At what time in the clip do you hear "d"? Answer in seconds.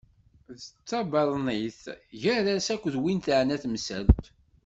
0.57-0.59